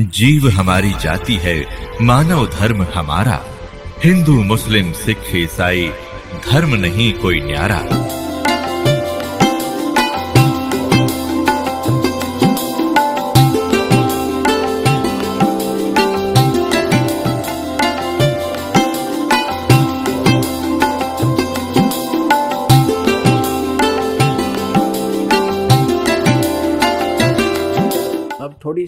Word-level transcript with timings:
जीव 0.00 0.48
हमारी 0.48 0.92
जाति 0.92 1.34
है, 1.34 1.66
मानव 2.02 2.46
धर्म 2.46 2.86
हमारा। 2.94 3.44
हिंदू, 4.04 4.42
मुस्लिम, 4.42 4.92
सिख, 4.92 5.18
ईसाई, 5.34 5.90
धर्म 6.50 6.74
नहीं 6.74 7.12
कोई 7.12 7.40
न्यारा। 7.40 7.80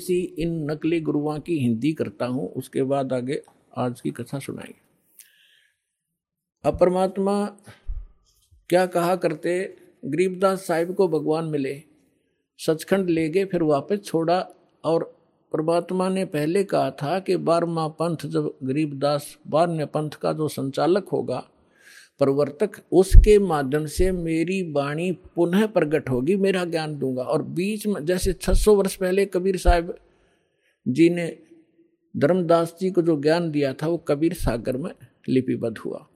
सी 0.07 0.20
इन 0.38 0.54
नकली 0.70 1.00
गुरुओं 1.00 1.38
की 1.41 1.59
हिंदी 1.59 1.93
करता 1.93 2.27
हूँ, 2.27 2.48
उसके 2.52 2.83
बाद 2.83 3.12
आगे 3.12 3.42
आज 3.77 4.01
की 4.01 4.10
कथा 4.10 4.38
सुनाई 4.38 4.74
अब 6.65 6.79
परमात्मा 6.79 7.45
क्या 8.70 8.87
कहा 8.87 9.16
करते, 9.16 9.77
गरीबदास 10.05 10.66
साहिब 10.66 10.95
को 10.95 11.09
भगवान 11.09 11.45
मिले, 11.45 11.82
सचखंड 12.59 13.10
ले 13.10 13.29
गए, 13.29 13.45
फिर 13.45 13.62
वापस 13.62 14.01
छोड़ा 14.05 14.38
और 14.84 15.05
परमात्मा 15.52 16.09
ने 16.09 16.24
पहले 16.24 16.62
कहा 16.65 16.91
था 16.93 17.18
कि 17.20 17.37
बारहवा 17.38 17.87
पंथ 17.88 18.27
जब 18.27 18.52
गरीबदास, 18.62 19.37
बारहवें 19.46 19.87
पंथ 19.87 20.10
का 20.23 20.32
जो 20.32 20.48
संचालक 20.48 21.09
होगा 21.09 21.43
प्रवर्तक, 22.19 22.70
उसके 22.93 23.38
माध्यम 23.38 23.87
से 23.87 24.12
मेरी 24.12 24.73
वाणी 24.73 25.12
पुनः 25.12 25.66
प्रकट 25.66 26.11
होगी, 26.11 26.37
मेरा 26.37 26.65
ज्ञान 26.65 26.98
दूँगा। 26.98 27.23
और 27.23 27.43
बीच 27.43 27.87
में, 27.87 28.05
जैसे 28.05 28.33
600 28.33 28.74
वर्ष 28.74 28.95
पहले 28.95 29.27
कबीर 29.27 29.57
साहब 29.57 29.98
जी 30.88 31.10
ने 31.10 31.38
धर्मदास 32.16 32.77
जी 32.80 32.91
को 32.91 33.02
जो 33.02 33.21
ज्ञान 33.21 33.51
दिया 33.51 33.73
था, 33.73 33.87
वो 33.87 33.97
कबीर 33.97 34.33
सागर 34.33 34.77
में 34.77 34.90
लिपिबद्ध 35.29 35.79
हुआ। 35.79 36.07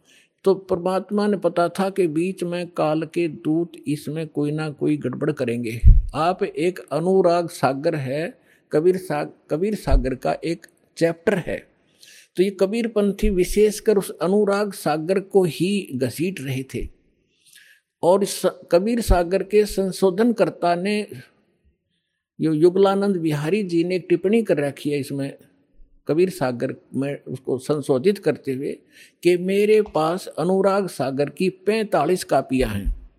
तो 0.45 0.55
परमात्मा 0.55 1.27
ने 1.27 1.37
पता 1.37 1.69
था 1.69 1.91
कि 1.91 2.07
बीच 2.07 2.45
में 2.45 2.69
काल 2.69 3.03
के 3.03 3.29
दूत 3.29 3.73
इसमें 3.89 4.29
कोई 4.29 4.51
ना 4.51 4.71
कोई 4.71 4.97
गड़बड़ 4.97 5.33
करेंगे। 5.33 5.81
आप 6.15 6.43
एक 6.43 6.79
अनुराग 6.93 7.49
सागर 7.49 7.95
है, 7.95 8.41
कबीर 8.73 8.97
साग 8.97 9.33
कबीर 9.51 9.75
सागर 9.75 10.15
का 10.15 10.33
एक 10.45 10.67
चैप्टर 10.97 11.39
है। 11.39 11.70
तो 12.41 12.45
ये 12.45 12.51
कबीरपंथी 12.51 13.29
विशेषकर 13.31 13.99
उस 13.99 14.11
अनुराग 14.23 14.73
सागर 14.73 15.19
को 15.21 15.43
ही 15.45 15.89
घसीट 15.95 16.41
रहे 16.41 16.63
थे। 16.65 16.87
और 18.03 18.23
इस 18.23 18.43
कबीर 18.73 19.01
सागर 19.01 19.43
के 19.43 19.65
संशोधनकर्ता 19.65 20.75
ने 20.75 20.95
यो 22.39 22.53
युगलानंद 22.53 23.17
बिहारी 23.17 23.63
जी 23.63 23.83
ने 23.85 23.97
एक 23.97 24.07
टिप्पणी 24.09 24.43
कर 24.43 24.59
रखी 24.59 24.91
है 24.91 25.01
इसमें, 25.01 25.33
कबीर 26.09 26.31
सागर 26.31 26.75
में 26.95 27.23
उसको 27.25 27.59
संशोधित 27.59 28.19
करते 28.19 28.53
हुए 28.53 28.73
कि 29.23 29.37
मेरे 29.37 29.81
पास 29.95 30.27
अनुराग 30.29 30.89
सागर 30.89 31.31
की 31.31 31.49
पैंतालीस 31.67 32.25
कापियाँ 32.25 32.71
हैं, 32.71 33.11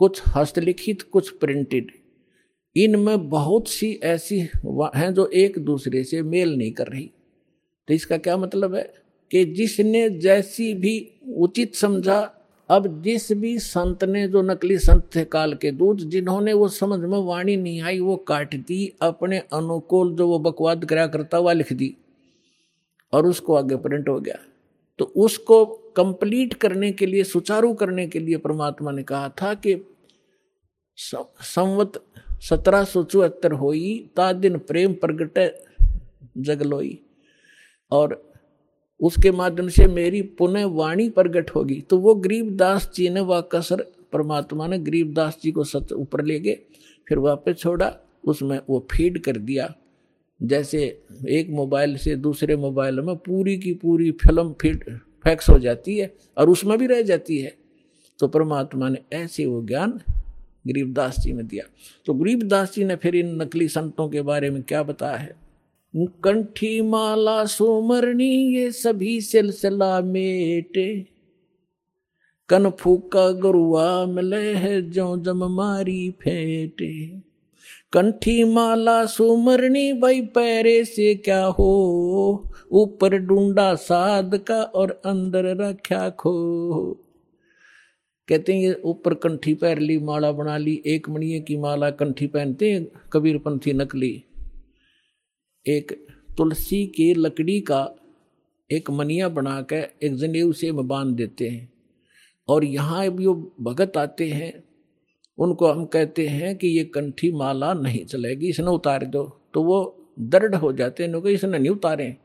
कुछ 0.00 0.22
हस्तलिखित, 0.28 1.02
कुछ 1.02 1.30
प्रिंटेड। 1.30 1.90
इनमें 2.76 3.28
बहुत 3.28 3.68
सी 3.68 3.92
ऐसी 4.04 4.38
हैं 4.38 5.12
जो 5.14 5.26
एक 5.26 5.58
दूसरे 5.58 6.04
से 6.04 6.22
मेल 6.22 6.56
नहीं 6.56 6.72
कर 6.72 6.86
रही। 6.86 7.10
तो 7.88 7.94
इसका 7.94 8.16
क्या 8.18 8.36
मतलब 8.36 8.74
है 8.74 8.82
कि 9.30 9.44
जिसने 9.44 10.08
जैसी 10.10 10.72
भी 10.74 10.94
उचित 11.36 11.74
समझा, 11.74 12.32
अब 12.70 13.02
जिस 13.02 13.30
भी 13.32 13.58
संत 13.58 14.04
ने, 14.04 14.26
जो 14.28 14.42
नकली 14.42 14.78
संत 14.78 15.10
थे 15.14 15.24
काल 15.24 15.54
के 15.54 15.70
दूत, 15.70 16.00
जिन्होंने 16.00 16.52
वो 16.52 16.68
समझ 16.68 16.98
में 17.00 17.18
वाणी 17.18 17.56
नहीं 17.56 17.80
आई, 17.82 18.00
वो 18.00 18.16
काट 18.16 18.54
दी, 18.56 18.92
अपने 19.02 19.38
अनुकूल 19.38 20.14
जो 20.16 20.28
वो 20.28 20.38
बकवाद 20.38 20.84
करा 20.84 21.06
करता 21.06 21.36
हुआ 21.36 21.52
लिख 21.52 21.72
दी 21.72 21.94
और 23.12 23.26
उसको 23.26 23.54
आगे 23.54 23.76
प्रिंट 23.76 24.08
हो 24.08 24.18
गया। 24.20 24.38
तो 24.98 25.04
उसको 25.16 25.64
कंप्लीट 25.96 26.54
करने 26.54 26.92
के 26.92 27.06
लिए, 27.06 27.24
सुचारू 27.24 27.72
करने 27.74 28.06
के 28.06 28.18
लिए 28.18 28.36
परमात्मा 28.36 28.90
ने 28.90 29.02
कहा 29.02 29.28
था 29.42 29.54
कि 29.54 29.80
संवत 30.98 32.02
सत्रह 32.42 32.84
सौ 32.84 33.02
चौहत्तर 33.04 33.52
हो 33.52 33.72
ता 34.16 34.32
दिन 34.32 34.58
प्रेम 34.58 34.92
प्रगट 34.94 35.38
जगलोई। 36.38 36.98
और 37.90 38.22
उसके 39.00 39.30
माध्यम 39.30 39.68
से 39.68 39.86
मेरी 39.86 40.22
पुनः 40.22 40.64
वाणी 40.66 41.08
प्रगट 41.10 41.50
होगी। 41.50 41.80
तो 41.80 41.98
वो 41.98 42.14
गरीबदास 42.14 42.90
जी 42.94 43.08
ने 43.08 43.20
वह 43.20 43.40
कसर 43.40 43.82
परमात्मा 44.12 44.66
ने 44.66 44.78
गरीबदास 44.78 45.38
जी 45.42 45.52
को 45.52 45.64
सच 45.64 45.92
ऊपर 45.92 46.24
ले 46.24 46.38
गए, 46.40 46.58
फिर 47.08 47.18
वापस 47.18 47.54
छोड़ा, 47.54 47.96
उसमें 48.24 48.60
वो 48.70 48.86
फ़ीड 48.92 49.22
कर 49.22 49.36
दिया। 49.36 49.74
जैसे 50.42 51.02
एक 51.28 51.50
मोबाइल 51.50 51.96
से 51.96 52.16
दूसरे 52.16 52.56
मोबाइल 52.56 53.00
में 53.00 53.16
पूरी 53.16 53.58
की 53.58 53.74
पूरी 53.74 54.10
फ़िल्म 54.12 54.52
फ़ीड 54.52 54.98
फैक्स 55.24 55.48
हो 55.50 55.58
जाती 55.58 55.96
है 55.98 56.14
और 56.38 56.50
उसमें 56.50 56.78
भी 56.78 56.86
रह 56.86 57.02
जाती 57.02 57.38
है। 57.38 57.54
तो 58.18 58.28
परमात्मा 58.28 58.88
ने 58.88 58.98
ऐसे 59.12 59.46
वो 59.46 59.62
ज्ञान 59.62 60.00
गरीबदास 60.66 61.20
जी 61.20 61.32
ने 61.32 61.42
दिया। 61.42 61.64
तो 62.06 62.14
गरीबदास 62.14 62.74
जी 62.74 62.84
ने 62.84 62.96
फिर 62.96 63.16
इन 63.16 63.42
नकली 63.42 63.68
संतों 63.68 64.08
के 64.08 64.22
बारे 64.22 64.50
में 64.50 64.62
क्या 64.62 64.82
बताया 64.82 65.16
है? 65.16 65.45
कंठी 65.98 66.80
माला 66.80 67.44
सोमरणी 67.44 68.56
ये 68.56 68.72
सभी 68.72 69.20
सिलसिला 69.20 70.00
मेटे। 70.00 71.06
कन 72.48 72.70
फूका 72.70 73.30
गुरुआ 73.30 74.06
मिले 74.06 74.54
है 74.54 74.90
जो 74.90 75.16
जम 75.16 75.44
मारी 75.44 76.10
फेटे। 76.10 77.08
कंठी 77.92 78.44
माला 78.44 79.06
सुमरणी 79.06 79.92
भाई 79.92 80.20
पैरे 80.20 80.84
से 80.84 81.14
क्या 81.14 81.44
हो? 81.44 82.50
ऊपर 82.72 83.14
डूंडा 83.14 83.74
साध 83.74 84.36
का 84.36 84.62
और 84.62 85.00
अंदर 85.04 85.44
रख्या 85.44 86.10
खो। 86.10 86.34
कहते 88.28 88.52
हैं, 88.52 88.60
ये 88.60 88.80
ऊपर 88.84 89.14
कंठी 89.14 89.54
पैर 89.54 89.78
ली, 89.78 89.98
माला 89.98 90.32
बना 90.32 90.56
ली, 90.56 90.82
एक 90.86 91.08
मणिये 91.08 91.40
की 91.40 91.56
माला 91.56 91.90
कंठी 91.90 92.26
पहनते 92.26 92.92
कबीरपंथी 93.12 93.72
नकली। 93.72 94.22
एक 95.68 96.06
तुलसी 96.36 96.86
की 96.86 97.14
लकड़ी 97.14 97.60
का 97.60 97.90
एक 98.70 98.90
मनिया 98.90 99.28
बना 99.28 99.62
कर 99.62 99.88
एक 100.02 100.14
जनेऊ 100.14 100.52
से 100.52 100.72
बाँध 100.72 101.16
देते 101.16 101.48
हैं। 101.48 101.72
और 102.48 102.64
यहाँ 102.64 103.06
जो 103.06 103.56
भगत 103.60 103.96
आते 103.96 104.28
हैं, 104.28 104.64
उनको 105.38 105.66
हम 105.66 105.84
कहते 105.84 106.26
हैं 106.26 106.56
कि 106.56 106.68
ये 106.68 106.84
कंठी 106.84 107.32
माला 107.32 107.74
नहीं 107.74 108.04
चलेगी, 108.04 108.48
इसने 108.48 108.66
उतार 108.66 109.04
दो। 109.04 109.40
तो 109.54 109.62
वो 109.62 110.08
दर्द 110.20 110.54
हो 110.54 110.72
जाते 110.72 111.04
हैं 111.04 111.20
कि 111.20 111.30
इसने 111.30 111.58
नहीं 111.58 111.70
उतारे। 111.70 112.16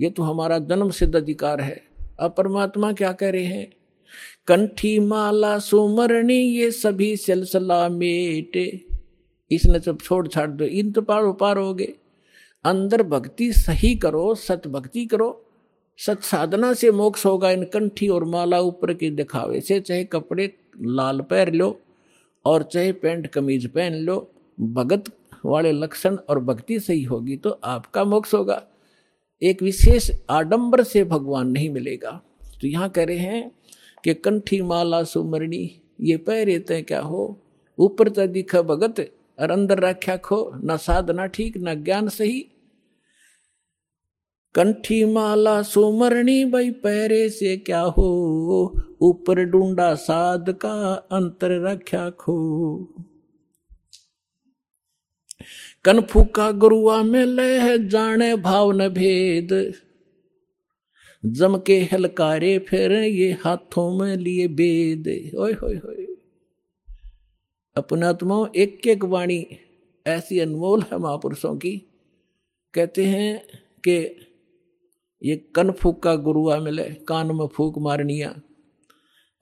ये 0.00 0.10
तो 0.10 0.22
हमारा 0.22 0.58
जन्म 0.58 0.90
सिद्ध 0.90 1.16
अधिकार 1.16 1.60
है। 1.60 1.82
अब 2.20 2.34
परमात्मा 2.38 2.92
क्या 2.92 3.12
कह 3.12 3.30
रहे 3.30 3.44
हैं? 3.44 3.72
कंठी 4.46 4.98
माला 4.98 5.58
सुमरणी, 5.58 6.38
ये 6.38 6.70
सभी 6.70 7.16
सिलसिला 7.16 7.88
मेटे। 7.88 8.84
इसने 9.50 9.80
सब 9.80 9.98
छोड़ 10.00 10.28
छाड़ 10.28 10.50
दो। 10.50 10.64
इन 10.64 10.92
तो 10.92 11.02
पार 11.02 11.32
पार 11.32 11.56
हो 11.56 11.74
गए। 11.74 11.94
अंदर 12.64 13.02
भक्ति 13.02 13.52
सही 13.52 13.94
करो, 13.94 14.34
सत 14.34 14.66
भक्ति 14.66 15.04
करो, 15.06 15.44
सत 15.98 16.22
साधना 16.22 16.72
से 16.72 16.90
मोक्ष 16.90 17.26
होगा 17.26 17.50
इन 17.50 17.64
कंठी 17.64 18.08
और 18.08 18.24
माला 18.24 18.60
ऊपर 18.60 18.92
के 18.94 19.10
दिखावे 19.10 19.60
से, 19.60 19.80
चाहे 19.80 20.04
कपड़े 20.04 20.52
लाल 20.80 21.20
पैर 21.20 21.52
लो 21.52 21.78
और 22.44 22.62
चाहे 22.62 22.92
पैंट 22.92 23.26
कमीज 23.26 23.66
पहन 23.66 23.94
लो, 23.94 24.30
भगत 24.60 25.04
वाले 25.44 25.72
लक्षण 25.72 26.16
और 26.28 26.40
भक्ति 26.40 26.80
सही 26.80 27.02
होगी 27.02 27.36
तो 27.36 27.50
आपका 27.64 28.04
मोक्ष 28.04 28.34
होगा। 28.34 28.62
एक 29.42 29.62
विशेष 29.62 30.10
आडंबर 30.30 30.82
से 30.82 31.04
भगवान 31.04 31.48
नहीं 31.48 31.70
मिलेगा। 31.70 32.10
तो 32.60 32.66
यहाँ 32.66 32.88
कह 32.88 33.04
रहे 33.04 33.16
हैं 33.16 33.50
कि 34.04 34.14
कंठी, 34.14 34.60
माला, 34.62 35.02
सुमरणी, 35.02 35.80
ये 36.00 36.16
पैरे 36.16 36.58
तय 36.58 36.82
क्या 36.82 37.00
हो? 37.00 37.38
ऊपर 37.78 38.08
तो 38.08 38.26
दिखा 38.26 38.62
भगत 38.62 39.00
और 39.38 39.50
अंदर 39.50 39.78
रख्या 39.78 40.16
खो, 40.16 40.52
न 40.64 40.76
साधना 40.76 41.26
ठीक, 41.26 41.54
न 41.56 41.84
ज्ञान 41.84 42.08
सही। 42.08 42.46
कंठी 44.54 45.04
माला 45.04 45.62
सुमरणी 45.62 46.44
भाई 46.44 46.70
पैरे 46.70 47.28
से 47.28 47.56
क्या 47.56 47.80
हो? 47.80 48.72
ऊपर 49.00 49.44
डूंडा 49.44 49.94
साध 49.94 50.50
का, 50.50 50.94
अंतर 50.94 51.62
रख्या 51.62 52.10
खो। 52.10 52.78
कन 55.84 56.00
फूका 56.00 56.50
गुरुआ 56.50 57.02
में 57.02 57.24
लह 57.24 57.76
जाने 57.76 58.36
भाव 58.36 58.72
न 58.72 58.88
भेद। 58.88 59.72
जम 61.26 61.58
के 61.58 61.88
हलकारे 61.92 62.58
फिर 62.58 62.92
ये 62.92 63.32
हाथों 63.32 63.98
में 63.98 64.16
लिए 64.16 64.48
बेद। 64.48 65.30
होए 65.38 65.52
होए 65.52 65.76
अपनात्मा 67.78 68.50
एक 68.56 68.86
एक 68.86 69.04
वाणी 69.04 69.46
ऐसी 70.06 70.38
अनमोल 70.38 70.82
है 70.82 70.98
महापुरुषों 70.98 71.56
की। 71.56 71.76
कहते 72.74 73.04
हैं 73.04 73.46
कि 73.88 73.96
ये 75.22 75.36
कन 75.36 75.70
फूक 75.70 76.02
का 76.02 76.14
गुरुआ 76.14 76.60
मिले, 76.60 76.84
कान 76.84 77.26
में 77.26 77.46
फूक 77.46 77.78
मारनिया। 77.78 78.40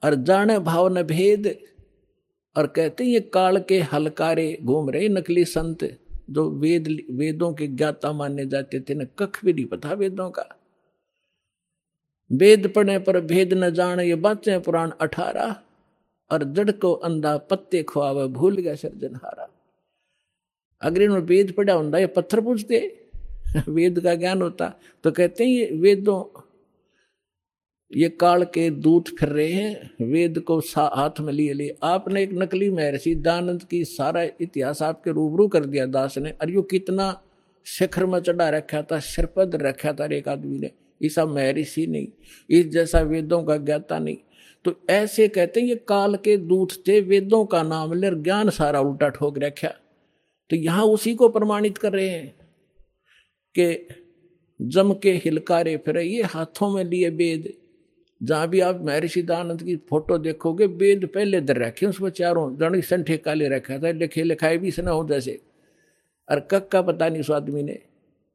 और 0.03 0.15
जाने 0.15 0.59
भाव 0.59 0.87
न 0.87 1.03
भेद, 1.03 1.59
और 2.57 2.67
कहते 2.67 3.03
हैं 3.03 3.11
ये 3.11 3.19
काल 3.19 3.59
के 3.59 3.79
हलकारे 3.79 4.57
घूम 4.63 4.89
रहे 4.89 5.09
नकली 5.09 5.45
संत, 5.45 5.83
जो 6.29 6.49
वेद, 6.51 7.07
वेदों 7.11 7.53
के 7.53 7.67
ज्ञाता 7.67 8.11
माने 8.11 8.45
जाते 8.45 8.79
थे, 8.79 8.93
न 8.93 9.05
कख 9.19 9.45
भी 9.45 9.53
नहीं 9.53 9.65
पता 9.65 9.93
वेदों 9.93 10.29
का। 10.29 10.49
वेद 12.31 12.73
पढ़ने 12.75 12.99
पर 12.99 13.21
भेद 13.21 13.53
न 13.53 13.69
जाने, 13.69 14.05
ये 14.05 14.15
बातें 14.15 14.61
पुराण 14.61 14.91
अठारह। 15.01 15.55
और 16.31 16.43
जड़ 16.43 16.71
को 16.71 16.93
अंधा 16.93 17.37
पत्ते 17.37 17.83
खुआवे 17.83 18.27
भूल 18.27 18.57
गया 18.57 18.75
सर्जनहारा। 18.75 19.49
अगर 20.81 21.01
इन्होंने 21.01 21.23
वेद 21.23 21.51
पढ़ा 21.51 21.73
होता 21.73 21.97
ये 21.97 22.07
पत्थर 22.07 22.41
पूछते, 22.41 23.03
वेद 23.69 23.99
का 23.99 24.15
ज्ञान 24.15 24.41
होता 24.41 24.73
तो 25.03 25.11
कहते 25.11 25.43
हैं, 25.43 25.51
ये 25.51 25.71
वेदों, 25.73 26.41
ये 27.95 28.09
काल 28.09 28.43
के 28.43 28.69
दूत 28.69 29.09
फिर 29.09 29.29
रहे 29.29 29.51
हैं, 29.51 29.91
वेद 30.01 30.39
को 30.39 30.61
सा 30.61 30.89
हाथ 30.93 31.19
में 31.19 31.33
लिए 31.33 31.53
लिए। 31.53 31.77
आपने 31.83 32.23
एक 32.23 32.29
नकली 32.33 32.69
महर्षि, 32.69 33.15
दानंद 33.15 33.63
की 33.63 33.85
सारा 33.85 34.23
इतिहास 34.23 34.81
आपके 34.81 35.11
रूबरू 35.11 35.47
कर 35.47 35.65
दिया 35.65 35.85
दास 35.85 36.17
ने, 36.17 36.31
और 36.31 36.49
यो 36.49 36.61
कितना 36.61 37.23
शिखर 37.65 38.05
में 38.05 38.19
चढ़ा 38.19 38.49
रखा 38.49 38.81
था, 38.81 38.99
सिरपद 38.99 39.55
रखा 39.55 39.93
था 39.93 40.05
एक 40.05 40.27
आदमी 40.27 40.59
ने, 40.59 40.71
ईसा 41.03 41.25
महर्षि 41.25 41.87
नहीं, 41.87 42.07
इस 42.49 42.67
जैसा 42.67 42.99
वेदों 42.99 43.43
का 43.43 43.57
ज्ञाता 43.57 43.99
नहीं। 43.99 44.17
तो 44.67 44.79
ऐसे 44.89 45.27
कहते 45.27 45.61
हैं, 45.61 45.67
ये 45.67 45.75
काल 45.75 46.15
के 46.15 46.37
दूत 46.37 46.71
थे, 46.87 47.01
वेदों 47.01 47.45
का 47.45 47.63
नाम 47.63 47.93
ले 47.93 48.09
ज्ञान 48.11 48.49
सारा 48.49 48.79
उल्टा 48.79 49.09
ठोक 49.09 49.37
रखा। 49.39 49.67
तो 50.49 50.55
यहाँ 50.55 50.85
उसी 50.85 51.15
को 51.15 51.29
प्रमाणित 51.29 51.77
कर 51.77 51.93
रहे 51.93 52.09
हैं 52.09 52.35
कि 53.55 53.87
जम 54.61 54.93
के 54.93 55.11
हिलकारे 55.11 55.77
फिर, 55.77 55.97
ये 55.97 56.23
हाथों 56.23 56.69
में 56.69 56.83
लिए 56.83 57.09
वेद 57.09 57.53
जहाँ 58.23 58.47
भी 58.47 58.59
आप 58.59 58.81
महर्षि 58.83 59.21
दानंद 59.21 59.63
की 59.63 59.75
फ़ोटो 59.75 60.17
देखोगे 60.17 60.65
वेद 60.65 61.05
पहले 61.05 61.41
दर 61.41 61.57
रखे 61.57 61.85
उसमें 61.85 62.09
चारों 62.09 62.57
जड़ी 62.57 62.81
संठे 62.81 63.17
काले 63.17 63.49
रखा 63.49 63.77
था 63.77 63.91
लिखे 63.91 64.23
लिखाए 64.23 64.57
भी 64.57 64.71
सना 64.71 64.91
हो 64.91 65.07
जैसे। 65.07 65.39
और 66.31 66.39
कक 66.39 66.67
का 66.67 66.81
पता 66.81 67.09
नहीं 67.09 67.19
उस 67.19 67.31
आदमी 67.31 67.63
ने। 67.63 67.79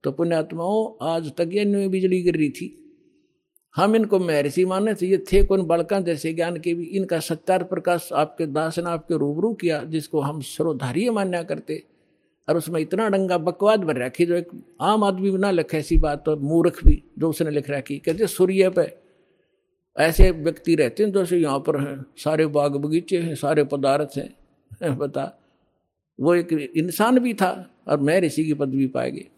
तो 0.05 0.13
पुण्यात्माओं, 0.13 1.07
आज 1.07 1.33
तक 1.37 1.51
ये 1.53 1.89
बिजली 1.89 2.23
गिर 2.23 2.37
रही 2.37 2.51
थी। 2.51 2.82
हम 3.77 3.97
इनको 3.97 4.19
महर्षि 4.19 4.65
माने 4.65 4.95
थे 4.95 5.07
ये 5.07 5.19
थे 5.19 5.45
कौन? 5.45 5.63
बड़का 5.63 6.01
जैसे 6.01 6.33
ज्ञान 6.33 6.57
के 6.57 6.75
भी। 6.75 6.85
इनका 6.85 7.21
सत्यार 7.21 7.65
प्रकाश 7.65 8.09
आपके 8.13 8.47
दास 8.47 8.79
ने 8.79 8.91
आपके 8.91 9.19
रूबरू 9.19 9.55
किया, 9.55 9.85
जिसको 9.85 10.21
हम 10.21 10.41
सरोधार्य 10.41 11.11
मान्या 11.11 11.43
करते। 11.43 11.83
और 12.49 12.57
उसमें 12.57 12.81
इतना 12.81 13.09
डंगा 13.09 13.39
बकवाद 13.39 13.85
भर 13.85 13.97
रखी 13.97 14.27
जो 14.27 14.35
एक 14.35 14.49
आम 14.81 15.05
आदमी 15.05 15.31
भी 15.31 15.39
ना 15.39 15.51
लिखे 15.51 15.79
ऐसी 15.79 15.99
बात 15.99 16.25
तो 16.27 16.37
मूर्ख 16.37 16.87
भी, 16.87 17.05
जो 17.19 17.31
उसने 17.31 17.51
लिख 17.51 17.71
रखी 17.71 17.99
कहते 17.99 18.27
सूर्य 18.27 18.69
पे। 18.71 18.95
ऐसे 19.99 20.31
व्यक्ति 20.31 20.75
रहते 20.75 21.03
हैं, 21.03 21.13
जो 21.13 21.21
जैसे 21.21 21.39
यहाँ 21.39 21.59
पर 21.59 21.81
हैं। 21.81 22.07
सारे 22.17 22.47
बाग 22.47 22.77
बगीचे 22.77 23.19
हैं, 23.19 23.35
सारे 23.35 23.65
पदार्थ 23.65 24.19
हैं। 24.19 24.35
बता। 24.99 25.39
वो 26.21 26.35
एक 26.35 26.73
इंसान 26.77 27.19
भी 27.19 27.35
था, 27.35 27.71
और 27.89 28.01
मैं 28.01 28.21
ऋषि 28.21 28.45
की 28.45 28.55
पदवी 28.55 28.87
पाएगी। 28.87 29.29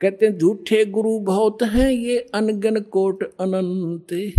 कहते 0.00 0.26
हैं, 0.26 0.38
झूठे 0.38 0.84
गुरु 0.84 1.18
बहुत 1.18 1.62
हैं, 1.62 1.90
ये 1.90 2.18
अनगन 2.34 2.80
कोट 2.80 3.24
अनंत 3.40 4.32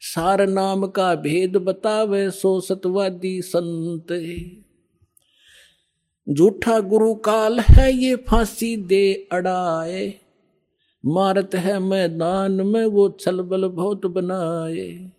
सार 0.00 0.46
नाम 0.46 0.86
का 0.86 1.14
भेद 1.14 1.56
बतावे, 1.56 2.30
सो 2.30 2.60
सतवादी 2.60 3.42
संत 3.42 4.12
झूठा 6.28 6.80
गुरु 6.80 7.14
काल 7.14 7.60
है, 7.60 7.92
ये 7.92 8.16
फांसी 8.16 8.76
दे 8.76 9.28
अड़ाए। 9.32 10.14
मारत 11.06 11.50
है 11.54 11.78
मैदान 11.78 12.52
में, 12.52 12.84
वो 12.84 13.16
छलबल 13.20 13.68
बहुत 13.68 14.06
बनाए। 14.06 15.10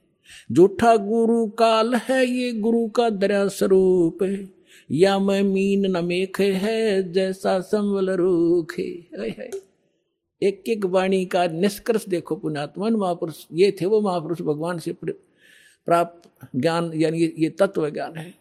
झूठा 0.51 0.95
गुरु 0.95 1.47
काल 1.47 1.95
है, 1.95 2.27
ये 2.27 2.51
गुरु 2.51 2.87
का 2.87 3.09
दरिया 3.09 3.47
स्वरूप 3.47 4.23
या 4.23 4.54
मैं 4.89 5.41
मीन 5.43 5.85
नमेख 5.91 6.39
है, 6.39 7.11
जैसा 7.11 7.59
संवल 7.59 8.09
रूख। 8.09 8.79
एक 8.79 10.63
एक 10.67 10.85
वाणी 10.85 11.25
का 11.25 11.45
निष्कर्ष 11.47 12.05
देखो 12.07 12.35
पुण्यात्मन 12.35 12.93
महापुरुष। 12.93 13.45
ये 13.53 13.71
थे 13.71 13.85
वो 13.85 14.01
महापुरुष 14.01 14.41
भगवान 14.41 14.79
से 14.79 14.95
प्राप्त 15.03 16.29
ज्ञान, 16.55 16.91
यानी 16.93 17.33
ये 17.37 17.49
तत्व 17.49 17.89
ज्ञान 17.89 18.15
है। 18.15 18.33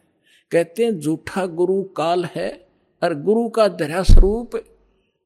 कहते 0.50 0.84
हैं, 0.84 0.98
झूठा 1.00 1.46
गुरु 1.46 1.82
काल 1.82 2.24
है, 2.24 2.66
और 3.02 3.14
गुरु 3.14 3.48
का 3.48 3.68
दरिया 3.68 4.02
स्वरूप, 4.02 4.50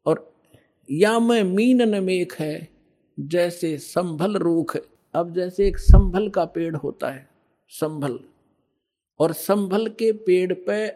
और 0.07 0.33
या 0.91 1.19
मैं 1.19 1.43
मीन 1.45 1.83
नमेक 1.83 2.33
है, 2.33 2.69
जैसे 3.21 3.77
संभल 3.79 4.37
रूख 4.37 4.77
अब 5.15 5.35
जैसे 5.35 5.67
एक 5.69 5.79
संभल 5.79 6.29
का 6.29 6.45
पेड़ 6.45 6.77
होता 6.77 7.11
है, 7.11 7.29
संभल। 7.69 8.19
और 9.21 9.33
संभल 9.33 9.89
के 9.89 10.13
पेड़ 10.13 10.53
पे 10.53 10.87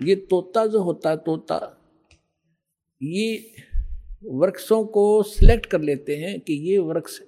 ये 0.00 0.16
तोता 0.16 0.66
जो 0.66 0.82
होता 0.82 1.10
है, 1.10 1.16
तोता, 1.16 1.76
ये 3.02 3.54
वृक्षों 4.24 4.84
को 4.84 5.22
सिलेक्ट 5.22 5.66
कर 5.66 5.80
लेते 5.80 6.16
हैं 6.16 6.40
कि 6.40 6.52
ये 6.52 6.78
वृक्ष 6.78 7.20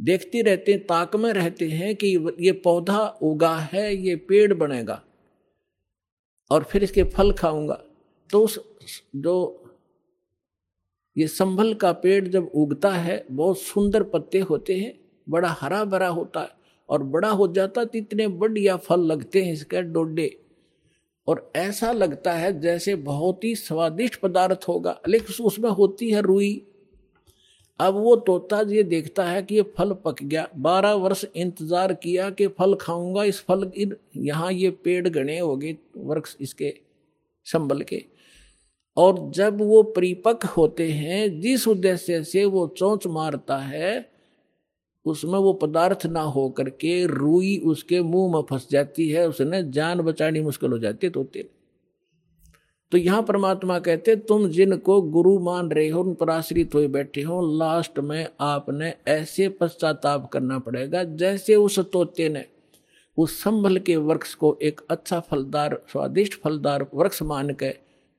देखते 0.00 0.42
रहते 0.42 0.72
हैं, 0.72 0.86
ताक 0.86 1.16
में 1.16 1.32
रहते 1.32 1.68
हैं 1.68 1.94
कि 1.96 2.34
ये 2.40 2.52
पौधा 2.52 3.06
उगा 3.22 3.56
है, 3.56 3.94
ये 3.96 4.16
पेड़ 4.16 4.54
बनेगा 4.54 5.02
और 6.50 6.64
फिर 6.64 6.84
इसके 6.84 7.02
फल 7.04 7.32
खाऊँगा। 7.32 7.80
तो 8.30 8.40
उस, 8.40 8.58
जो 9.16 9.60
ये 11.16 11.26
संभल 11.26 11.74
का 11.74 11.92
पेड़ 11.92 12.28
जब 12.28 12.50
उगता 12.54 12.92
है, 12.92 13.24
बहुत 13.30 13.58
सुंदर 13.58 14.02
पत्ते 14.02 14.38
होते 14.38 14.76
हैं, 14.76 15.00
बड़ा 15.28 15.48
हरा 15.48 15.84
भरा 15.84 16.08
होता 16.08 16.40
है। 16.40 16.63
और 16.88 17.02
बड़ा 17.02 17.28
हो 17.30 17.46
जाता 17.48 17.84
तो 17.84 17.98
इतने 17.98 18.28
बढ़िया 18.28 18.76
फल 18.76 19.00
लगते 19.02 19.42
हैं 19.42 19.52
इसके 19.52 19.82
डोडे। 19.82 20.36
और 21.28 21.50
ऐसा 21.56 21.90
लगता 21.92 22.32
है 22.32 22.60
जैसे 22.60 22.94
बहुत 22.96 23.44
ही 23.44 23.54
स्वादिष्ट 23.56 24.20
पदार्थ 24.20 24.64
होगा। 24.68 25.00
लेकिन 25.08 25.44
उसमें 25.44 25.70
होती 25.70 26.10
है 26.10 26.20
रुई। 26.20 26.66
अब 27.80 27.94
वो 27.94 28.14
तोता 28.16 28.60
ये 28.68 28.82
देखता 28.82 29.24
है 29.24 29.42
कि 29.42 29.54
ये 29.54 29.62
फल 29.78 29.92
पक 30.04 30.22
गया। 30.22 30.46
बारह 30.56 30.92
वर्ष 30.94 31.24
इंतज़ार 31.26 31.92
किया 31.94 32.28
कि 32.30 32.46
फल 32.48 32.74
खाऊँगा 32.74 33.24
इस 33.24 33.40
फल 33.40 33.70
इन 33.76 33.96
यहाँ 34.16 34.52
ये 34.52 34.70
पेड़ 34.84 35.08
गणे 35.08 35.38
हो 35.38 35.56
गए 35.56 35.76
वृक्ष 35.96 36.36
इसके 36.40 36.72
संबल 37.46 37.80
के। 37.82 38.04
और 38.96 39.30
जब 39.34 39.60
वो 39.60 39.82
परिपक्व 39.82 40.48
होते 40.48 40.90
हैं, 40.90 41.40
जिस 41.40 41.66
उद्देश्य 41.68 42.22
से 42.24 42.44
वो 42.44 42.66
चोंच 42.68 43.06
मारता 43.06 43.56
है 43.58 44.13
उसमें 45.06 45.38
वो 45.38 45.52
पदार्थ 45.52 46.06
ना 46.06 46.20
हो 46.20 46.48
करके 46.48 47.04
रुई 47.06 47.56
उसके 47.66 48.00
मुँह 48.02 48.32
में 48.32 48.42
फंस 48.50 48.68
जाती 48.70 49.08
है, 49.08 49.28
उसने 49.28 49.62
जान 49.70 50.00
बचानी 50.00 50.40
मुश्किल 50.40 50.72
हो 50.72 50.78
जाती 50.78 51.06
है 51.06 51.12
तोते 51.12 51.48
तो 52.92 52.98
यहाँ 52.98 53.22
परमात्मा 53.22 53.78
कहते 53.78 54.14
तुम 54.18 54.46
जिनको 54.48 55.00
गुरु 55.02 55.38
मान 55.38 55.70
रहे 55.70 55.88
हो, 55.88 56.02
उन 56.02 56.14
पर 56.14 56.30
आश्रित 56.30 56.74
हुए 56.74 56.88
बैठे 56.88 57.22
हो, 57.22 57.40
लास्ट 57.58 57.98
में 57.98 58.26
आपने 58.40 58.92
ऐसे 59.08 59.48
पश्चाताप 59.50 60.28
करना 60.32 60.58
पड़ेगा, 60.58 61.02
जैसे 61.04 61.56
उस 61.56 61.78
तोते 61.92 62.28
ने 62.28 62.44
उस 63.18 63.38
संभल 63.42 63.78
के 63.78 63.96
वृक्ष 63.96 64.34
को 64.34 64.56
एक 64.62 64.80
अच्छा 64.90 65.20
फलदार, 65.20 65.78
स्वादिष्ट 65.92 66.40
फलदार 66.42 66.86
वृक्ष 66.94 67.22
मान 67.22 67.52
के 67.54 67.74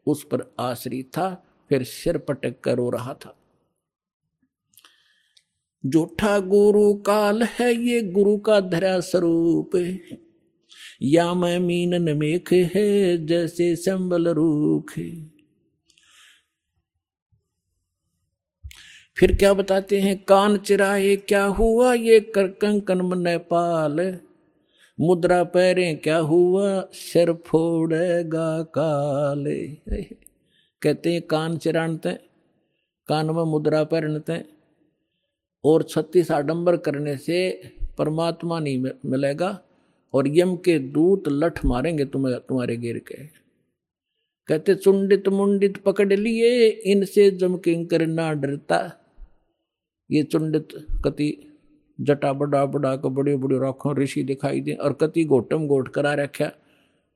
उस 0.08 0.24
पर 0.24 0.44
आश्रित 0.60 1.08
था, 1.08 1.34
फिर 1.70 1.84
सिर 1.84 2.18
पटक 2.18 2.60
कर 2.64 2.76
रो 2.76 2.90
रहा 2.90 3.14
था। 3.16 3.36
झूठा 5.86 6.40
गुरु 6.40 6.94
काल 6.94 7.44
है 7.44 7.74
ये 7.76 8.02
गुरु 8.02 8.38
का 8.38 8.60
धरा 8.60 9.00
स्वरूप 9.00 9.98
या 11.02 11.34
मैं 11.34 11.60
मीन 11.60 11.96
नमेख 11.96 12.54
है 12.54 13.26
जैसे 13.26 13.76
संबल 13.76 14.28
रूख 14.30 14.94
फिर 19.18 19.36
क्या 19.36 19.54
बताते 19.54 20.00
हैं, 20.00 20.24
कान 20.24 20.58
चिराए 20.58 21.16
क्या 21.16 21.46
हुआ 21.46 21.94
ये 21.94 22.20
कर 22.20 22.48
कंकन 22.48 23.22
नेपाल? 23.22 24.20
मुद्रा 25.00 25.44
पैरे 25.44 25.96
क्या 25.96 26.18
हुआ? 26.18 26.82
सिर 26.94 27.34
फोड़ेगा 27.34 28.64
काले। 28.64 29.68
कहते 30.82 31.14
हैं, 31.14 31.22
कान 31.22 31.58
चिरानते 31.58 32.14
कान 33.08 33.26
में 33.26 33.44
मुद्रा 33.44 33.84
पहनते 33.84 34.55
और 35.66 35.84
छत्तीस 35.84 36.32
आडंबर 36.32 36.78
करने 36.78 37.18
से 37.18 37.38
परमात्मा 37.98 38.60
नहीं 38.60 38.92
मिलेगा 39.06 39.60
और 40.14 40.28
यम 40.28 40.56
के 40.56 40.78
दूत 40.80 41.24
लठ 41.28 41.66
मारेंगे 41.66 42.06
तुम्हें, 42.06 42.40
तुम्हारे 42.40 42.78
गिर 42.78 42.98
के। 42.98 43.24
कहते, 44.48 44.76
चुंडित 44.76 45.28
मुंडित 45.28 45.78
पकड़ 45.78 46.14
लिए, 46.14 46.68
इनसे 46.68 47.32
जम 47.32 47.58
किंकर 47.58 48.06
ना 48.08 48.34
डरता। 48.34 48.80
ये 50.12 50.24
चुंडित 50.24 50.68
कति 51.06 51.38
जटा 52.02 52.34
बड़ा 52.34 52.66
बड़ा 52.66 52.96
को 52.96 53.10
बड़े 53.10 53.36
बड़े 53.38 53.58
रखो 53.60 53.94
ऋषि 53.94 54.24
दिखाई 54.24 54.62
दे 54.62 54.74
और 54.74 54.94
कति 54.94 55.24
गोटम 55.24 55.68
गोट 55.68 55.88
करा 55.88 56.14
रखा 56.14 56.52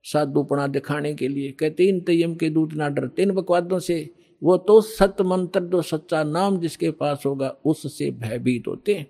साधुपणा 0.04 0.68
दिखाने 0.68 1.14
के 1.14 1.28
लिए। 1.28 1.52
कहते 1.52 1.84
इन 1.84 2.00
तयम 2.00 2.36
के 2.36 2.50
दूत 2.50 2.74
ना 2.74 2.90
डरते, 2.90 3.22
इन 3.22 3.32
बकवादों 3.32 3.80
से 3.80 4.10
वो 4.44 4.58
तो 4.58 4.82
सत 4.82 5.22
मंत्र, 5.22 5.60
जो 5.60 5.82
सच्चा 5.82 6.24
नाम 6.24 6.60
जिसके 6.60 6.92
पास 6.92 7.24
होगा, 7.26 7.50
उससे 7.66 8.12
भयभीत 8.12 8.68
होते 8.68 8.96
हैं। 8.96 9.08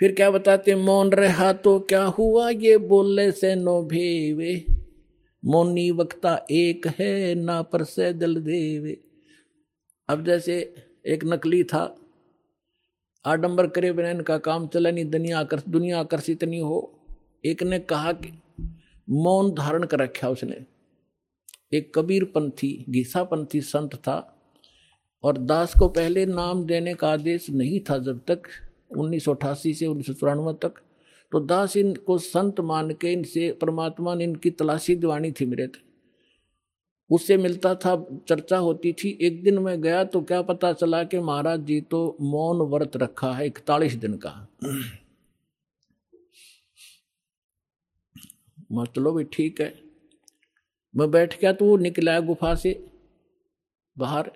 फिर 0.00 0.12
क्या 0.12 0.30
बताते 0.30 0.74
मौन 0.74 1.12
रहा 1.12 1.52
तो 1.52 1.80
क्या 1.80 2.04
हुआ 2.04 2.50
ये 2.50 2.78
बोलने 2.78 3.32
से 3.32 3.54
नो 3.54 3.82
भेवे? 3.82 4.64
मोनी 5.44 5.90
वक्ता 5.90 6.46
एक 6.50 6.86
है, 6.86 7.34
ना 7.34 7.62
पर 7.62 7.84
से 7.84 8.12
दल 8.12 8.36
देवे। 8.36 9.00
अब 10.08 10.24
जैसे 10.24 10.74
एक 11.06 11.24
नकली 11.24 11.64
था, 11.64 11.96
आडंबर 13.24 13.66
करे 13.66 13.92
बिना 13.92 14.22
का 14.22 14.38
काम 14.38 14.66
चला 14.66 14.90
नहीं, 14.90 15.04
दुनिया 15.04 15.40
आकर्ष, 15.40 15.62
दुनिया 15.68 16.00
आकर्षित 16.00 16.44
नहीं 16.44 16.60
हो। 16.60 17.00
एक 17.44 17.62
ने 17.62 17.78
कहा 17.78 18.12
कि 18.12 18.32
मौन 19.10 19.50
धारण 19.54 19.84
कर 19.84 19.98
रखा 19.98 20.28
उसने। 20.28 20.79
एक 21.72 21.92
कबीर 21.94 22.24
पंथी 22.24 22.68
घीसा 22.90 23.22
पंथी 23.24 23.60
संत 23.60 23.94
था 23.96 24.16
और 25.24 25.38
दास 25.38 25.74
को 25.78 25.88
पहले 25.88 26.24
नाम 26.26 26.64
देने 26.66 26.94
का 26.94 27.08
आदेश 27.08 27.48
नहीं 27.50 27.80
था 27.90 27.98
जब 27.98 28.20
तक 28.28 28.42
उन्नीस 28.96 29.24
सौ 29.24 29.34
अठासी 29.34 29.74
से 29.74 29.86
उन्नीस 29.86 30.06
सौ 30.06 30.12
चौरानवे 30.12 30.52
तक। 30.62 30.80
तो 31.32 31.40
दास 31.40 31.76
इनको 31.76 32.18
संत 32.18 32.60
मान 32.60 32.90
के 32.94 33.12
इनसे, 33.12 33.50
परमात्मा 33.60 34.14
ने 34.14 34.24
इनकी 34.24 34.50
तलाशी 34.52 34.96
दिवानी 34.96 35.32
थी 35.32 35.46
मेरे 35.46 35.66
थे 35.68 35.88
उससे 37.10 37.36
मिलता 37.36 37.74
था, 37.74 37.94
चर्चा 38.28 38.58
होती 38.58 38.92
थी, 38.92 39.18
एक 39.22 39.42
दिन 39.42 39.58
मैं 39.58 39.80
गया 39.82 40.02
तो 40.04 40.20
क्या 40.22 40.40
पता 40.42 40.72
चला 40.72 41.02
कि 41.04 41.18
महाराज 41.20 41.60
जी 41.66 41.80
तो 41.80 42.16
मौन 42.20 42.60
व्रत 42.72 42.96
रखा 42.96 43.32
है, 43.32 43.46
इकतालीस 43.46 43.94
दिन 43.94 44.14
का। 44.16 44.30
मैं 48.72 48.84
चलो 48.96 49.12
भाई 49.12 49.24
ठीक 49.32 49.60
है। 49.60 49.89
मैं 50.94 51.10
बैठ 51.10 51.40
गया 51.40 51.52
तो 51.52 51.64
वो 51.64 51.76
निकला 51.76 52.18
गुफा 52.20 52.54
से 52.54 52.72
बाहर। 53.96 54.30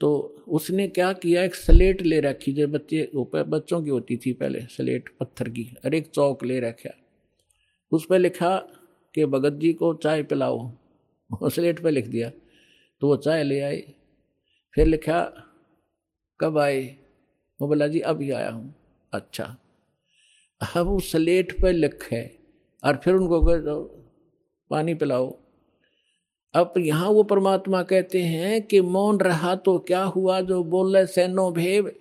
तो 0.00 0.10
उसने 0.48 0.86
क्या 0.88 1.12
किया, 1.14 1.42
एक 1.44 1.54
स्लेट 1.54 2.02
ले 2.02 2.20
रखी 2.20 2.52
जो 2.52 2.66
बच्चे 2.68 3.10
बच्चों 3.44 3.82
की 3.82 3.90
होती 3.90 4.16
थी 4.16 4.32
पहले, 4.32 4.60
स्लेट 4.66 5.08
पत्थर 5.20 5.48
की, 5.48 5.64
और 5.84 5.94
एक 5.94 6.08
चौक 6.08 6.44
ले 6.44 6.60
रखा। 6.60 6.90
उस 7.92 8.06
पर 8.06 8.18
लिखा 8.18 8.56
कि 9.14 9.24
भगत 9.26 9.58
जी 9.60 9.72
को 9.72 9.92
चाय 9.94 10.22
पिलाओ 10.22 10.70
स्लेट 11.30 11.82
पे 11.82 11.90
लिख 11.90 12.06
दिया। 12.06 12.30
तो 13.02 13.08
वो 13.08 13.16
चाय 13.18 13.42
ले 13.44 13.60
आए, 13.60 13.82
फिर 14.74 14.86
लिखा, 14.86 15.22
कब 16.40 16.58
आए? 16.58 16.82
वो 17.60 17.68
बोला, 17.68 17.86
जी, 17.88 18.00
अभी 18.00 18.30
आया 18.30 18.50
हूँ। 18.50 18.74
अच्छा 19.12 19.44
अब 20.60 20.86
वो 20.86 20.98
स्लेट 21.02 21.52
पर 21.60 21.72
लिखे 21.72 22.22
और 22.82 23.00
फिर 23.04 23.14
उनको 23.14 23.40
पानी 24.70 24.94
पिलाओ। 24.94 25.36
अब 26.54 26.74
यहाँ 26.78 27.08
वो 27.08 27.22
परमात्मा 27.22 27.82
कहते 27.82 28.22
हैं 28.22 28.62
कि 28.62 28.80
मौन 28.80 29.18
रहा 29.20 29.54
तो 29.54 29.78
क्या 29.78 30.02
हुआ 30.02 30.40
जो 30.40 30.64
बोले 30.64 31.06
सैनो 31.06 31.50
भेव। 31.50 31.92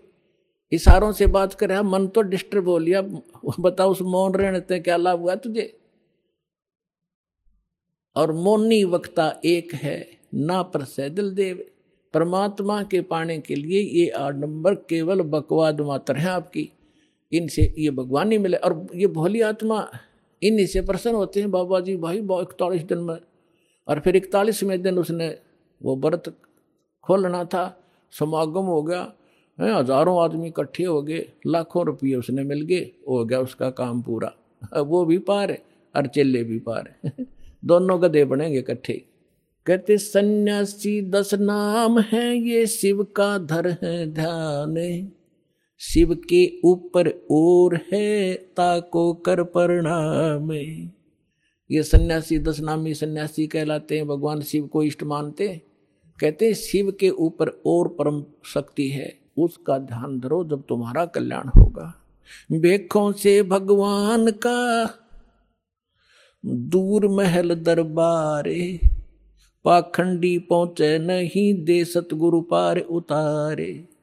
इशारों 0.71 1.11
से 1.11 1.27
बात 1.27 1.53
कर 1.53 1.69
रहा, 1.69 1.83
मन 1.83 2.07
तो 2.07 2.21
डिस्टर्ब 2.21 2.67
हो 2.67 2.77
लिया। 2.77 3.01
बताओ 3.59 3.91
उस 3.91 4.01
मौन 4.01 4.33
रहने 4.33 4.59
से 4.59 4.79
क्या 4.79 4.97
लाभ 4.97 5.19
हुआ 5.19 5.35
तुझे? 5.35 5.79
और 8.15 8.31
मौनी 8.31 8.83
वक्ता 8.83 9.41
एक 9.45 9.73
है, 9.73 10.19
ना 10.33 10.61
पर 10.63 10.83
सैदल 10.83 11.31
देव 11.31 11.65
परमात्मा 12.13 12.83
के 12.83 13.01
पाने 13.01 13.39
के 13.39 13.55
लिए 13.55 13.81
ये 13.81 14.09
आठ 14.09 14.35
नंबर 14.35 14.75
केवल 14.75 15.21
बकवाद 15.21 15.81
मात्र 15.81 16.15
है 16.15 16.29
आपकी। 16.29 16.71
इनसे 17.33 17.75
ये 17.79 17.89
भगवान 17.89 18.31
ही 18.31 18.37
मिले। 18.37 18.57
और 18.57 18.87
ये 18.95 19.07
भोली 19.07 19.41
आत्मा 19.41 19.91
इन्हीं 20.43 20.65
से 20.65 20.81
प्रसन्न 20.81 21.15
होते 21.15 21.39
हैं 21.39 21.51
बाबा 21.51 21.79
जी, 21.79 21.95
भाई 21.95 22.17
इकतालीस 22.17 22.81
दिन 22.81 22.97
में। 22.97 23.17
और 23.87 23.99
फिर 23.99 24.15
इकतालीसवें 24.15 24.81
दिन 24.81 24.97
उसने 24.97 25.37
वो 25.81 25.95
व्रत 25.95 26.33
खोलना 27.03 27.43
था, 27.43 27.81
समागम 28.11 28.65
हो 28.65 28.83
गया, 28.83 29.13
है, 29.59 29.79
हज़ारों 29.79 30.23
आदमी 30.23 30.47
इकट्ठे 30.47 30.83
हो 30.83 31.01
गए, 31.01 31.25
लाखों 31.47 31.85
रुपये 31.85 32.15
उसने 32.15 32.43
मिल 32.43 32.61
गए, 32.61 32.91
हो 33.09 33.25
गया 33.25 33.39
उसका 33.39 33.69
काम 33.69 34.01
पूरा। 34.01 34.33
वो 34.77 35.05
भी 35.05 35.17
पार 35.17 35.51
है, 35.51 35.61
और 35.95 36.07
चेले 36.07 36.43
भी 36.43 36.59
पार 36.59 36.95
है। 36.95 37.13
दोनों 37.65 38.01
गधे 38.03 38.25
बनेंगे 38.25 38.59
इकट्ठे। 38.59 38.93
कहते, 39.65 39.97
सन्यासी 39.97 41.01
दस 41.01 41.33
नाम 41.33 41.99
है, 41.99 42.37
ये 42.37 42.67
शिव 42.67 43.03
का 43.03 43.37
धर 43.37 43.67
है 43.83 44.05
ध्यान। 44.13 44.75
शिव 45.81 46.13
के 46.29 46.59
ऊपर 46.65 47.07
और 47.31 47.79
है 47.93 48.33
ताको 48.33 49.13
कर 49.13 49.43
प्रणाम। 49.43 50.51
ये 51.71 51.83
सन्यासी 51.83 52.39
दस 52.39 52.59
नामी 52.59 52.93
सन्यासी 52.93 53.47
कहलाते 53.47 53.97
हैं। 53.97 54.07
भगवान 54.07 54.41
शिव 54.41 54.67
को 54.67 54.83
इष्ट 54.83 55.03
मानते 55.03 55.47
कहते 56.19 56.45
हैं, 56.45 56.53
शिव 56.53 56.91
के 56.91 57.09
ऊपर 57.09 57.49
और 57.65 57.87
परम 57.87 58.23
शक्ति 58.45 58.87
है। 58.89 59.19
उसका 59.37 59.77
ध्यान 59.77 60.19
धरो 60.19 60.43
जब 60.43 60.63
तुम्हारा 60.69 61.05
कल्याण 61.05 61.47
होगा। 61.47 61.93
बेखों 62.51 63.11
से 63.11 63.43
भगवान 63.43 64.31
का 64.31 64.85
दूर 66.45 67.07
महल 67.07 67.55
दरबारे, 67.55 68.79
पाखंडी 69.65 70.37
पहुँचे 70.39 70.97
नहीं 70.99 71.65
दे 71.65 71.85
सतगुरु 71.85 72.41
पार 72.41 72.79
उतारे। 72.79 73.98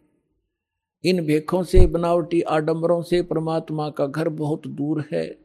इन 1.07 1.25
भेखों 1.27 1.63
से, 1.63 1.87
बनावटी 1.87 2.41
आडंबरों 2.43 3.03
से 3.03 3.23
परमात्मा 3.23 3.89
का 3.91 4.07
घर 4.07 4.29
बहुत 4.29 4.67
दूर 4.67 5.05
है 5.13 5.39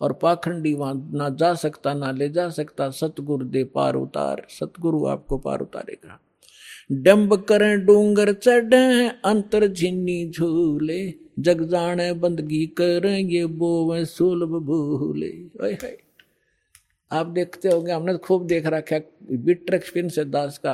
और 0.00 0.12
पाखंडी 0.12 0.74
वहाँ 0.74 1.10
ना 1.14 1.28
जा 1.28 1.54
सकता, 1.54 1.94
ना 1.94 2.10
ले 2.10 2.28
जा 2.28 2.48
सकता, 2.48 2.90
सतगुरु 2.90 3.44
दे 3.44 3.64
पार 3.64 3.94
उतार। 3.94 4.46
सतगुरु 4.50 5.06
आपको 5.06 5.38
पार 5.38 5.60
उतारेगा। 5.60 6.20
डम्ब 6.92 7.36
करें, 7.36 7.84
डूंगर 7.86 8.32
चढ़े, 8.32 9.08
अंतर 9.08 9.66
झिन्नी 9.66 10.30
झूले, 10.30 11.14
जग 11.38 11.62
जाने 11.62 12.12
बंदगी 12.12 12.66
करें, 12.66 13.18
ये 13.18 13.46
बोवे 13.46 14.04
सुलभ 14.04 14.58
भूले। 14.62 15.32
आप 17.12 17.26
देखते 17.26 17.68
होंगे, 17.68 17.92
हमने 17.92 18.16
खूब 18.16 18.46
देख 18.46 18.66
रखा 18.66 18.98
बिटर 19.30 19.74
एक्सपीरियंस 19.74 20.18
है 20.18 20.24
दास 20.24 20.58
का। 20.58 20.72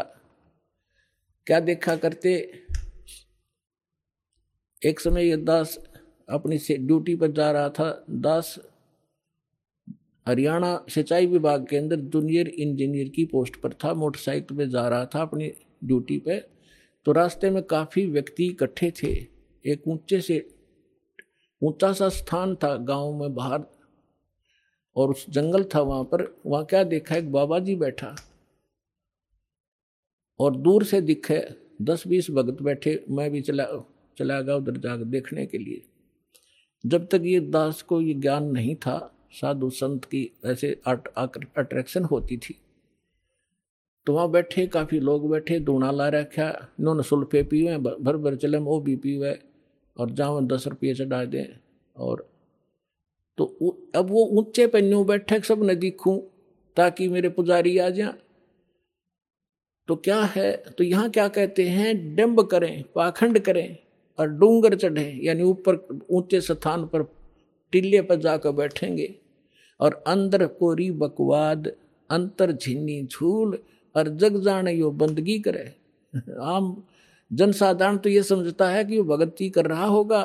क्या 1.47 1.61
देखा 1.61 1.97
करते? 1.97 2.53
एक 4.83 5.01
समय 5.01 5.29
ये 5.29 5.37
दास 5.37 5.79
अपनी 6.29 6.59
ड्यूटी 6.71 7.15
पर 7.17 7.31
जा 7.31 7.51
रहा 7.53 7.69
था। 7.69 8.05
दास 8.11 8.59
हरियाणा 10.27 10.87
सिंचाई 10.89 11.27
विभाग 11.27 11.67
के 11.67 11.77
अंदर 11.77 11.97
जूनियर 11.97 12.49
इंजीनियर 12.49 13.09
की 13.09 13.25
पोस्ट 13.25 13.61
पर 13.61 13.73
था, 13.75 13.93
मोटरसाइकिल 13.95 14.57
पे 14.57 14.67
जा 14.69 14.89
रहा 14.89 15.05
था 15.05 15.23
अपनी 15.23 15.53
ड्यूटी 15.85 16.19
पे। 16.19 16.39
तो 17.07 17.13
रास्ते 17.13 17.51
में 17.51 17.63
काफ़ी 17.63 18.07
व्यक्ति 18.07 18.47
इकट्ठे 18.47 18.91
थे। 19.03 19.13
एक 19.65 19.89
ऊँचे 19.89 20.21
से 20.21 20.47
ऊँचा 21.63 21.93
सा 21.93 22.09
स्थान 22.09 22.55
था 22.55 22.77
गाँव 22.77 23.13
में 23.21 23.35
बाहर 23.35 23.65
और 24.97 25.11
उस 25.11 25.27
जंगल 25.31 25.65
था 25.75 25.81
वहाँ 25.81 26.05
पर। 26.05 26.25
वहाँ 26.47 26.65
क्या 26.65 26.83
देखा? 26.85 27.17
एक 27.17 27.33
बाबा 27.33 27.59
जी 27.59 27.77
बैठा 27.77 28.15
और 30.41 30.57
दूर 30.57 30.85
से 30.85 31.01
दिखे 31.01 31.43
दस 31.83 32.07
बीस 32.07 32.31
भगत 32.31 32.63
बैठे। 32.63 33.05
मैं 33.11 33.31
भी 33.31 33.41
चला 33.43 33.65
चला 34.21 34.41
गया 34.41 34.57
उधर 34.57 34.77
जाकर 34.79 35.05
देखने 35.07 35.47
के 35.47 35.59
लिए। 35.59 35.83
जब 36.85 37.07
तक 37.09 37.23
ये 37.25 37.41
दास 37.43 37.83
को 37.83 38.01
ये 38.01 38.15
ज्ञान 38.17 38.45
नहीं 38.53 38.75
था, 38.77 38.99
साधु 39.33 39.71
संत 39.73 40.05
की 40.05 40.31
ऐसे 40.45 40.73
अट्रैक्शन 40.87 42.05
होती 42.05 42.37
थी। 42.39 42.55
तो 44.07 44.13
वहाँ 44.15 44.31
बैठे, 44.31 44.67
काफ़ी 44.67 45.01
लोग 45.01 45.29
बैठे, 45.31 45.59
दूना 45.61 45.91
ला 45.91 46.09
रखा, 46.11 46.49
इन्होंने 46.81 47.03
सुल्फे 47.03 47.43
पीवे 47.45 47.77
भर 47.79 48.17
भर 48.17 48.37
चले 48.37 48.59
वो 48.61 48.79
भी 48.81 48.97
पीवे, 48.97 49.39
और 49.97 50.11
जाओ 50.11 50.41
दस 50.43 50.67
रुपये 50.67 50.95
चढ़ा 50.95 51.25
दें, 51.27 51.47
और 51.97 52.27
तो 53.39 53.45
अब 53.95 54.11
वो 54.11 54.25
ऊँचे 54.39 54.67
पे 54.67 54.81
न्यू 54.83 55.05
बैठे, 55.05 55.41
सब 55.41 55.63
न 55.65 55.75
दिखूं, 55.77 56.19
ताकि 56.77 57.09
मेरे 57.09 57.29
पुजारी 57.31 57.77
आ 57.79 57.89
जाए। 57.91 58.15
तो 59.89 59.97
क्या 59.99 60.21
है 60.27 60.57
तो 60.69 60.85
यहाँ 60.85 61.11
क्या 61.11 61.29
कहते 61.29 61.69
हैं 61.69 62.17
डम्ब 62.17 62.43
करें, 62.43 62.83
पाखंड 62.95 63.39
करें 63.41 63.77
और 64.19 64.29
डूंगर 64.31 64.75
चढ़े, 64.75 65.19
यानी 65.23 65.43
ऊपर 65.43 65.77
ऊँचे 66.11 66.41
स्थान 66.41 66.85
पर 66.87 67.03
टिल्ले 67.73 68.01
पर 68.03 68.17
जाकर 68.17 68.53
बैठेंगे 68.53 69.15
और 69.81 70.03
अंदर 70.07 70.47
कोरी 70.47 70.91
बकवाद, 70.93 71.73
अंतर 72.11 72.53
झिन्नी 72.53 73.03
झूल 73.05 73.59
और 73.95 74.09
जग 74.11 74.41
जाने 74.43 74.73
यो 74.73 74.91
बंदगी 74.93 75.39
करे। 75.39 75.73
आम 76.43 76.77
जनसाधारण 77.31 77.97
तो 77.97 78.09
ये 78.09 78.23
समझता 78.23 78.69
है 78.69 78.85
कि 78.85 78.99
वो 78.99 79.17
भगती 79.17 79.49
कर 79.51 79.67
रहा 79.67 79.87
होगा 79.87 80.23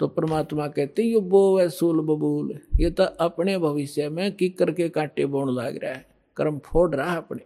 तो 0.00 0.06
परमात्मा 0.08 0.66
कहते 0.68 1.02
यो 1.02 1.20
बो 1.22 1.58
है 1.58 1.68
सूल 1.70 2.00
बबूल, 2.00 2.58
ये 2.80 2.90
तो 2.90 3.02
अपने 3.02 3.56
भविष्य 3.58 4.08
में 4.08 4.32
की 4.32 4.48
करके 4.50 4.88
कांटे 4.88 5.26
बोण 5.26 5.54
लाग 5.54 5.78
रहा 5.82 5.92
है, 5.92 6.04
कर्म 6.36 6.58
फोड़ 6.64 6.94
रहा 6.94 7.10
है 7.10 7.16
अपने। 7.16 7.40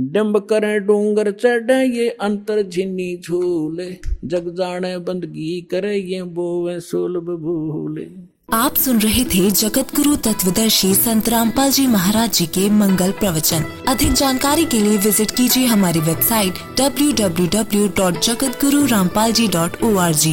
डम्ब 0.00 0.38
करे 0.50 0.78
डूंगर, 0.80 1.30
चढ़े 1.32 1.82
ये 1.96 2.08
अंतर 2.20 2.62
झिन्नी 2.62 3.16
झूले। 3.16 3.90
जग 4.24 4.48
जाने 4.58 4.96
बंदगी 4.98 5.60
करे 5.70 5.96
ये 5.96 6.22
बोवे 6.34 6.78
सुलभ 6.80 7.30
भूले। 7.42 8.06
आप 8.52 8.76
सुन 8.76 8.98
रहे 8.98 9.24
थे 9.24 9.50
जगत 9.50 9.94
गुरु 9.96 10.14
तत्वदर्शी 10.16 10.94
संत 10.94 11.28
रामपाल 11.28 11.70
जी 11.70 11.86
महाराज 11.86 12.32
जी 12.34 12.46
के 12.46 12.68
मंगल 12.70 13.10
प्रवचन। 13.20 13.64
अधिक 13.88 14.12
जानकारी 14.12 14.64
के 14.64 14.78
लिए 14.78 14.96
विज़िट 14.98 15.30
कीजिए 15.30 15.66
हमारी 15.66 16.00
website 16.00 16.58
W 16.80 17.12
W 17.20 17.46
W 17.54 17.88
dot 17.98 18.20
Jagat 18.22 18.58
Guru 18.64 18.84
Rampal 18.86 19.32
ji 19.32 19.46
dot 19.48 19.82
O 19.84 19.94
R 19.98 20.14
G 20.14 20.32